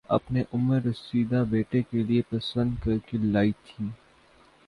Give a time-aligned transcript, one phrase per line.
[0.09, 3.89] اپنے عمر رسیدہ بیٹے کےلیے پسند کرکے لائی تھیں